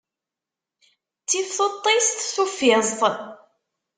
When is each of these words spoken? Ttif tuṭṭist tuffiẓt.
Ttif 1.23 1.49
tuṭṭist 1.57 2.17
tuffiẓt. 2.35 2.87